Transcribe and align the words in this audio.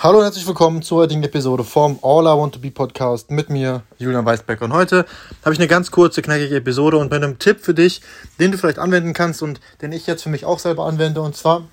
Hallo 0.00 0.18
und 0.18 0.24
herzlich 0.24 0.46
willkommen 0.46 0.80
zur 0.80 0.98
heutigen 0.98 1.24
Episode 1.24 1.64
vom 1.64 1.98
All 2.02 2.22
I 2.22 2.38
Want 2.38 2.54
to 2.54 2.60
Be 2.60 2.70
Podcast 2.70 3.32
mit 3.32 3.50
mir, 3.50 3.82
Julian 3.98 4.24
Weisbeck. 4.24 4.62
Und 4.62 4.72
heute 4.72 5.04
habe 5.44 5.52
ich 5.52 5.58
eine 5.58 5.66
ganz 5.66 5.90
kurze, 5.90 6.22
knackige 6.22 6.54
Episode 6.54 6.98
und 6.98 7.10
mit 7.10 7.20
einem 7.20 7.40
Tipp 7.40 7.58
für 7.62 7.74
dich, 7.74 8.00
den 8.38 8.52
du 8.52 8.58
vielleicht 8.58 8.78
anwenden 8.78 9.12
kannst 9.12 9.42
und 9.42 9.58
den 9.82 9.90
ich 9.90 10.06
jetzt 10.06 10.22
für 10.22 10.28
mich 10.28 10.44
auch 10.44 10.60
selber 10.60 10.86
anwende. 10.86 11.20
Und 11.20 11.34
zwar, 11.34 11.64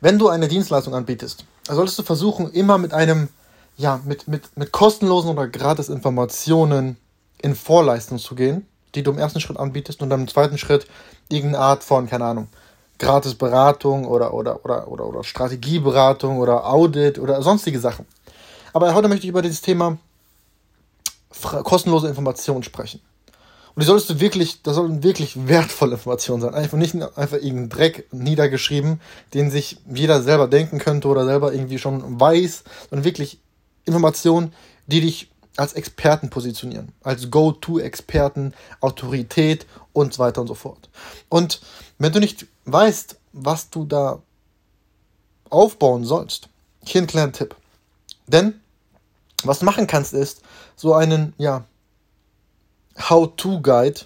wenn 0.00 0.18
du 0.18 0.28
eine 0.28 0.48
Dienstleistung 0.48 0.96
anbietest, 0.96 1.44
solltest 1.68 1.96
du 2.00 2.02
versuchen, 2.02 2.50
immer 2.50 2.76
mit 2.76 2.92
einem, 2.92 3.28
ja, 3.76 4.00
mit, 4.04 4.26
mit, 4.26 4.56
mit 4.56 4.72
kostenlosen 4.72 5.30
oder 5.30 5.46
gratis 5.46 5.88
Informationen 5.88 6.96
in 7.40 7.54
Vorleistung 7.54 8.18
zu 8.18 8.34
gehen, 8.34 8.66
die 8.96 9.04
du 9.04 9.12
im 9.12 9.18
ersten 9.18 9.38
Schritt 9.38 9.58
anbietest 9.60 10.02
und 10.02 10.10
dann 10.10 10.22
im 10.22 10.28
zweiten 10.28 10.58
Schritt 10.58 10.88
irgendeine 11.28 11.62
Art 11.62 11.84
von, 11.84 12.08
keine 12.08 12.24
Ahnung, 12.24 12.48
gratis 12.98 13.34
Beratung 13.34 14.06
oder, 14.06 14.32
oder, 14.32 14.64
oder, 14.64 14.88
oder, 14.88 15.06
oder 15.06 15.24
Strategieberatung 15.24 16.38
oder 16.38 16.66
Audit 16.66 17.18
oder 17.18 17.42
sonstige 17.42 17.78
Sachen. 17.78 18.06
Aber 18.72 18.94
heute 18.94 19.08
möchte 19.08 19.24
ich 19.24 19.30
über 19.30 19.42
dieses 19.42 19.60
Thema 19.60 19.98
kostenlose 21.64 22.08
Informationen 22.08 22.62
sprechen. 22.62 23.00
Und 23.74 23.82
die 23.82 23.86
solltest 23.86 24.08
du 24.08 24.20
wirklich, 24.20 24.62
das 24.62 24.76
sollen 24.76 25.02
wirklich 25.02 25.48
wertvolle 25.48 25.92
Informationen 25.92 26.40
sein. 26.40 26.54
Einfach 26.54 26.78
nicht 26.78 26.94
einfach 26.94 27.36
irgendein 27.36 27.68
Dreck 27.68 28.08
niedergeschrieben, 28.10 29.00
den 29.34 29.50
sich 29.50 29.76
jeder 29.92 30.22
selber 30.22 30.48
denken 30.48 30.78
könnte 30.78 31.08
oder 31.08 31.26
selber 31.26 31.52
irgendwie 31.52 31.78
schon 31.78 32.18
weiß, 32.18 32.64
sondern 32.88 33.04
wirklich 33.04 33.38
Informationen, 33.84 34.54
die 34.86 35.02
dich 35.02 35.30
als 35.58 35.74
Experten 35.74 36.30
positionieren, 36.30 36.92
als 37.02 37.30
Go-To-Experten, 37.30 38.54
Autorität 38.80 39.66
und 39.92 40.14
so 40.14 40.20
weiter 40.20 40.40
und 40.40 40.46
so 40.46 40.54
fort. 40.54 40.88
Und 41.28 41.60
wenn 41.98 42.12
du 42.12 42.20
nicht 42.20 42.46
weißt, 42.66 43.18
was 43.32 43.70
du 43.70 43.84
da 43.84 44.20
aufbauen 45.50 46.04
sollst, 46.04 46.48
hier 46.84 47.02
ein 47.02 47.06
kleiner 47.06 47.32
Tipp. 47.32 47.56
Denn 48.26 48.60
was 49.44 49.60
du 49.60 49.64
machen 49.64 49.86
kannst, 49.86 50.12
ist 50.12 50.42
so 50.74 50.94
einen, 50.94 51.34
ja, 51.38 51.64
How-to-Guide 52.98 54.00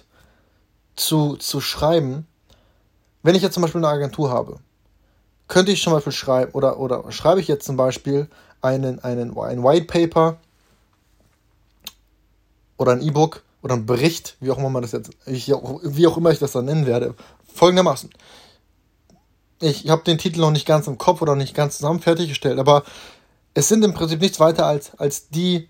zu, 0.95 1.37
zu 1.37 1.61
schreiben. 1.61 2.27
Wenn 3.23 3.35
ich 3.35 3.41
jetzt 3.41 3.53
zum 3.53 3.61
Beispiel 3.61 3.79
eine 3.79 3.93
Agentur 3.93 4.29
habe, 4.29 4.59
könnte 5.47 5.71
ich 5.71 5.81
zum 5.81 5.93
Beispiel 5.93 6.13
schreiben, 6.13 6.51
oder, 6.51 6.79
oder 6.79 7.11
schreibe 7.11 7.41
ich 7.41 7.47
jetzt 7.47 7.65
zum 7.65 7.77
Beispiel 7.77 8.29
einen, 8.61 8.99
einen, 8.99 9.37
ein 9.37 9.63
White 9.63 9.85
Paper 9.85 10.37
oder 12.77 12.93
ein 12.93 13.01
E-Book 13.01 13.43
oder 13.61 13.75
ein 13.75 13.85
Bericht, 13.85 14.37
wie 14.39 14.51
auch 14.51 14.57
immer 14.57 14.69
man 14.69 14.81
das 14.81 14.91
jetzt, 14.91 15.11
ich, 15.25 15.47
wie 15.47 16.07
auch 16.07 16.17
immer 16.17 16.31
ich 16.31 16.39
das 16.39 16.51
dann 16.51 16.65
nennen 16.65 16.85
werde, 16.85 17.15
folgendermaßen. 17.53 18.09
Ich 19.61 19.89
habe 19.89 20.03
den 20.03 20.17
Titel 20.17 20.39
noch 20.39 20.51
nicht 20.51 20.65
ganz 20.65 20.87
im 20.87 20.97
Kopf 20.97 21.21
oder 21.21 21.35
nicht 21.35 21.55
ganz 21.55 21.77
zusammen 21.77 21.99
fertiggestellt, 21.99 22.59
aber 22.59 22.83
es 23.53 23.67
sind 23.67 23.83
im 23.83 23.93
Prinzip 23.93 24.19
nichts 24.21 24.39
weiter 24.39 24.65
als, 24.65 24.97
als 24.99 25.29
die 25.29 25.69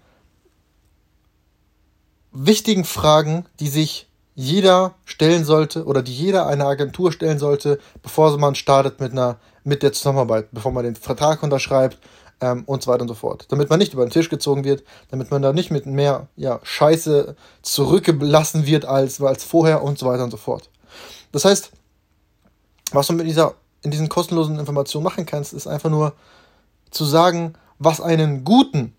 wichtigen 2.32 2.86
Fragen, 2.86 3.46
die 3.60 3.68
sich 3.68 4.08
jeder 4.34 4.96
stellen 5.06 5.44
sollte 5.44 5.86
oder 5.86 6.02
die 6.02 6.14
jeder 6.14 6.48
einer 6.48 6.66
Agentur 6.66 7.12
stellen 7.12 7.38
sollte, 7.38 7.80
bevor 8.02 8.38
man 8.38 8.56
startet 8.56 9.00
mit 9.00 9.12
einer 9.12 9.38
mit 9.64 9.84
der 9.84 9.94
Zusammenarbeit, 9.94 10.48
bevor 10.52 10.72
man 10.72 10.84
den 10.84 10.96
Vertrag 10.96 11.44
unterschreibt 11.44 12.00
ähm, 12.40 12.64
und 12.66 12.82
so 12.82 12.92
weiter 12.92 13.04
und 13.04 13.08
so 13.08 13.14
fort. 13.14 13.46
Damit 13.50 13.70
man 13.70 13.80
nicht 13.80 13.94
über 13.94 14.06
den 14.06 14.12
Tisch 14.12 14.30
gezogen 14.30 14.64
wird, 14.64 14.84
damit 15.10 15.32
man 15.32 15.42
da 15.42 15.54
nicht 15.54 15.72
mit 15.72 15.86
mehr 15.86 16.28
ja, 16.36 16.60
Scheiße 16.64 17.36
zurückgelassen 17.62 18.66
wird 18.66 18.86
als, 18.86 19.22
als 19.22 19.44
vorher 19.44 19.84
und 19.84 20.00
so 20.00 20.08
weiter 20.08 20.24
und 20.24 20.32
so 20.32 20.38
fort. 20.38 20.70
Das 21.32 21.46
heißt, 21.46 21.72
was 22.92 23.08
du 23.08 23.14
mit 23.14 23.28
dieser, 23.28 23.56
in 23.84 23.92
diesen 23.92 24.10
kostenlosen 24.10 24.60
Informationen 24.60 25.04
machen 25.04 25.26
kannst, 25.26 25.54
ist 25.54 25.68
einfach 25.68 25.90
nur 25.90 26.14
zu 26.92 27.06
sagen, 27.06 27.54
was 27.80 28.02
einen 28.02 28.44
guten 28.44 28.94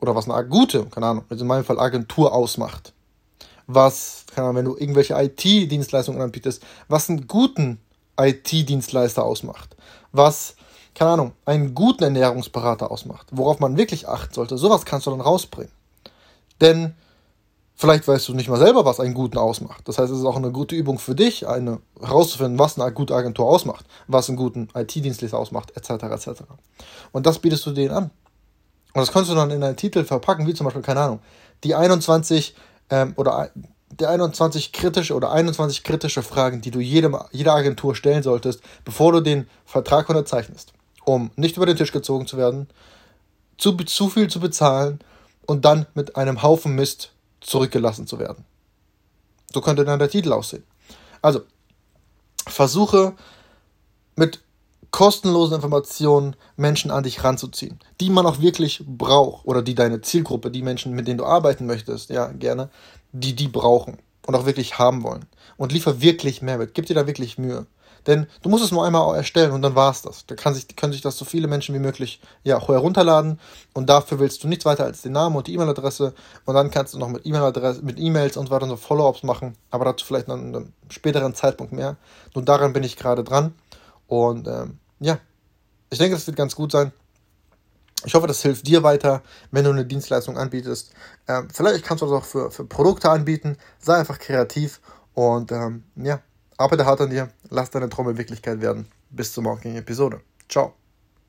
oder 0.00 0.14
was 0.14 0.28
eine 0.28 0.48
gute, 0.48 0.84
keine 0.86 1.06
Ahnung, 1.06 1.24
also 1.28 1.42
in 1.42 1.48
meinem 1.48 1.64
Fall 1.64 1.80
Agentur 1.80 2.32
ausmacht. 2.32 2.92
Was, 3.66 4.24
keine 4.34 4.46
Ahnung, 4.48 4.56
wenn 4.56 4.64
du 4.64 4.76
irgendwelche 4.76 5.14
IT-Dienstleistungen 5.14 6.20
anbietest, 6.20 6.62
was 6.88 7.10
einen 7.10 7.26
guten 7.26 7.80
IT-Dienstleister 8.16 9.24
ausmacht. 9.24 9.76
Was 10.12 10.54
keine 10.98 11.12
Ahnung, 11.12 11.32
einen 11.44 11.76
guten 11.76 12.02
Ernährungsberater 12.02 12.90
ausmacht, 12.90 13.28
worauf 13.30 13.60
man 13.60 13.76
wirklich 13.76 14.08
achten 14.08 14.34
sollte, 14.34 14.58
sowas 14.58 14.84
kannst 14.84 15.06
du 15.06 15.12
dann 15.12 15.20
rausbringen. 15.20 15.70
Denn 16.60 16.94
vielleicht 17.78 18.06
weißt 18.06 18.28
du 18.28 18.34
nicht 18.34 18.50
mal 18.50 18.58
selber, 18.58 18.84
was 18.84 19.00
einen 19.00 19.14
guten 19.14 19.38
ausmacht. 19.38 19.88
Das 19.88 19.98
heißt, 19.98 20.12
es 20.12 20.18
ist 20.18 20.24
auch 20.26 20.36
eine 20.36 20.50
gute 20.50 20.74
Übung 20.74 20.98
für 20.98 21.14
dich, 21.14 21.48
eine 21.48 21.80
herauszufinden, 21.98 22.58
was 22.58 22.78
eine 22.78 22.92
gute 22.92 23.14
Agentur 23.14 23.46
ausmacht, 23.46 23.86
was 24.06 24.28
einen 24.28 24.36
guten 24.36 24.68
IT-Dienstleister 24.74 25.38
ausmacht, 25.38 25.72
etc. 25.76 26.04
etc. 26.04 26.42
Und 27.12 27.26
das 27.26 27.38
bietest 27.38 27.64
du 27.64 27.70
denen 27.70 27.92
an. 27.92 28.10
Und 28.92 29.00
das 29.00 29.12
kannst 29.12 29.30
du 29.30 29.34
dann 29.34 29.50
in 29.50 29.62
einen 29.62 29.76
Titel 29.76 30.04
verpacken, 30.04 30.46
wie 30.46 30.54
zum 30.54 30.64
Beispiel, 30.64 30.82
keine 30.82 31.00
Ahnung, 31.00 31.20
die 31.64 31.74
21 31.74 32.54
ähm, 32.90 33.14
oder 33.16 33.50
die 33.90 34.06
21 34.06 34.72
kritische 34.72 35.14
oder 35.14 35.32
21 35.32 35.82
kritische 35.82 36.22
Fragen, 36.22 36.60
die 36.60 36.70
du 36.70 36.80
jedem, 36.80 37.16
jeder 37.32 37.54
Agentur 37.54 37.94
stellen 37.94 38.22
solltest, 38.22 38.60
bevor 38.84 39.12
du 39.12 39.20
den 39.20 39.48
Vertrag 39.64 40.08
unterzeichnest 40.08 40.74
um 41.08 41.30
nicht 41.36 41.56
über 41.56 41.66
den 41.66 41.76
Tisch 41.76 41.92
gezogen 41.92 42.26
zu 42.26 42.36
werden, 42.36 42.68
zu, 43.56 43.72
zu 43.72 44.08
viel 44.08 44.28
zu 44.28 44.40
bezahlen 44.40 45.00
und 45.46 45.64
dann 45.64 45.86
mit 45.94 46.16
einem 46.16 46.42
Haufen 46.42 46.74
Mist 46.74 47.12
zurückgelassen 47.40 48.06
zu 48.06 48.18
werden. 48.18 48.44
So 49.52 49.60
könnte 49.60 49.84
dann 49.84 49.98
der 49.98 50.10
Titel 50.10 50.32
aussehen. 50.32 50.64
Also, 51.22 51.40
versuche 52.46 53.14
mit 54.16 54.40
kostenlosen 54.90 55.56
Informationen 55.56 56.36
Menschen 56.56 56.90
an 56.90 57.04
dich 57.04 57.22
ranzuziehen, 57.22 57.78
die 58.00 58.10
man 58.10 58.26
auch 58.26 58.40
wirklich 58.40 58.82
braucht 58.86 59.46
oder 59.46 59.62
die 59.62 59.74
deine 59.74 60.00
Zielgruppe, 60.00 60.50
die 60.50 60.62
Menschen, 60.62 60.94
mit 60.94 61.06
denen 61.06 61.18
du 61.18 61.24
arbeiten 61.24 61.66
möchtest, 61.66 62.10
ja, 62.10 62.28
gerne, 62.28 62.70
die 63.12 63.34
die 63.34 63.48
brauchen 63.48 63.98
und 64.26 64.34
auch 64.34 64.46
wirklich 64.46 64.78
haben 64.78 65.02
wollen. 65.02 65.26
Und 65.56 65.72
liefer 65.72 66.00
wirklich 66.00 66.42
Mehrwert, 66.42 66.74
gib 66.74 66.86
dir 66.86 66.94
da 66.94 67.06
wirklich 67.06 67.38
Mühe. 67.38 67.66
Denn 68.06 68.26
du 68.42 68.48
musst 68.48 68.64
es 68.64 68.72
nur 68.72 68.86
einmal 68.86 69.16
erstellen 69.16 69.52
und 69.52 69.62
dann 69.62 69.74
war 69.74 69.90
es 69.90 70.02
das. 70.02 70.24
Da 70.26 70.34
kann 70.34 70.54
sich, 70.54 70.74
können 70.76 70.92
sich 70.92 71.02
das 71.02 71.18
so 71.18 71.24
viele 71.24 71.46
Menschen 71.46 71.74
wie 71.74 71.78
möglich 71.78 72.20
ja, 72.42 72.60
herunterladen 72.66 73.38
und 73.74 73.88
dafür 73.88 74.18
willst 74.18 74.42
du 74.42 74.48
nichts 74.48 74.64
weiter 74.64 74.84
als 74.84 75.02
den 75.02 75.12
Namen 75.12 75.36
und 75.36 75.46
die 75.46 75.54
E-Mail-Adresse 75.54 76.14
und 76.44 76.54
dann 76.54 76.70
kannst 76.70 76.94
du 76.94 76.98
noch 76.98 77.08
mit 77.08 77.26
E-Mail-Adresse, 77.26 77.82
mit 77.82 77.98
E-Mails 77.98 78.36
und 78.36 78.46
so 78.46 78.52
weiter 78.52 78.66
so 78.66 78.76
Follow-ups 78.76 79.22
machen, 79.24 79.56
aber 79.70 79.84
dazu 79.84 80.06
vielleicht 80.06 80.28
an 80.28 80.54
einem 80.54 80.72
späteren 80.88 81.34
Zeitpunkt 81.34 81.72
mehr. 81.72 81.96
Nun 82.34 82.44
daran 82.44 82.72
bin 82.72 82.82
ich 82.82 82.96
gerade 82.96 83.24
dran 83.24 83.54
und 84.06 84.48
ähm, 84.48 84.78
ja, 85.00 85.18
ich 85.90 85.98
denke, 85.98 86.16
das 86.16 86.26
wird 86.26 86.36
ganz 86.36 86.54
gut 86.54 86.72
sein. 86.72 86.92
Ich 88.04 88.14
hoffe, 88.14 88.28
das 88.28 88.42
hilft 88.42 88.66
dir 88.66 88.82
weiter, 88.84 89.22
wenn 89.50 89.64
du 89.64 89.70
eine 89.70 89.84
Dienstleistung 89.84 90.38
anbietest. 90.38 90.92
Ähm, 91.26 91.48
vielleicht 91.52 91.84
kannst 91.84 92.02
du 92.02 92.06
das 92.06 92.14
auch 92.14 92.24
für, 92.24 92.50
für 92.50 92.64
Produkte 92.64 93.10
anbieten. 93.10 93.56
Sei 93.80 93.96
einfach 93.96 94.18
kreativ 94.20 94.80
und 95.14 95.50
ähm, 95.50 95.82
ja, 95.96 96.20
Arbeite 96.58 96.84
hart 96.84 97.00
an 97.00 97.10
dir, 97.10 97.30
lass 97.50 97.70
deine 97.70 97.88
Träume 97.88 98.18
Wirklichkeit 98.18 98.60
werden. 98.60 98.86
Bis 99.10 99.32
zur 99.32 99.44
morgigen 99.44 99.76
Episode. 99.76 100.20
Ciao. 100.48 100.77